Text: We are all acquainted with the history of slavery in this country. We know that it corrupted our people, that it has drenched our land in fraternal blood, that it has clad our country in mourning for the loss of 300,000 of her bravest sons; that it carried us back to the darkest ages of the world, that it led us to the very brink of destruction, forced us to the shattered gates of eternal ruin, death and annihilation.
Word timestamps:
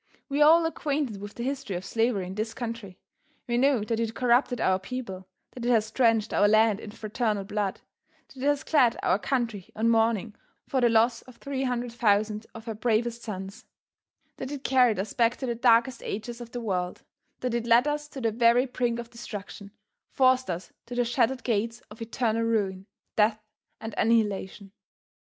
We 0.29 0.41
are 0.41 0.49
all 0.49 0.65
acquainted 0.65 1.21
with 1.21 1.35
the 1.35 1.43
history 1.43 1.75
of 1.75 1.85
slavery 1.85 2.25
in 2.25 2.33
this 2.33 2.55
country. 2.55 2.97
We 3.47 3.55
know 3.59 3.83
that 3.83 3.99
it 3.99 4.15
corrupted 4.15 4.59
our 4.59 4.79
people, 4.79 5.27
that 5.51 5.63
it 5.63 5.69
has 5.69 5.91
drenched 5.91 6.33
our 6.33 6.47
land 6.47 6.79
in 6.79 6.89
fraternal 6.89 7.43
blood, 7.43 7.81
that 8.29 8.37
it 8.37 8.47
has 8.47 8.63
clad 8.63 8.97
our 9.03 9.19
country 9.19 9.69
in 9.75 9.89
mourning 9.89 10.33
for 10.67 10.81
the 10.81 10.89
loss 10.89 11.21
of 11.21 11.35
300,000 11.35 12.47
of 12.55 12.65
her 12.65 12.73
bravest 12.73 13.21
sons; 13.21 13.67
that 14.37 14.51
it 14.51 14.63
carried 14.63 14.97
us 14.97 15.13
back 15.13 15.37
to 15.37 15.45
the 15.45 15.53
darkest 15.53 16.01
ages 16.01 16.41
of 16.41 16.49
the 16.51 16.61
world, 16.61 17.03
that 17.41 17.53
it 17.53 17.67
led 17.67 17.87
us 17.87 18.07
to 18.07 18.19
the 18.19 18.31
very 18.31 18.65
brink 18.65 18.97
of 18.97 19.11
destruction, 19.11 19.69
forced 20.09 20.49
us 20.49 20.73
to 20.87 20.95
the 20.95 21.05
shattered 21.05 21.43
gates 21.43 21.79
of 21.91 22.01
eternal 22.01 22.41
ruin, 22.41 22.87
death 23.15 23.39
and 23.79 23.93
annihilation. 23.99 24.71